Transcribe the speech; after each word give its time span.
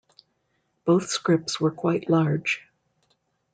Both 0.83 1.09
scripts 1.11 1.59
were 1.61 1.69
quite 1.69 2.09
large. 2.09 2.63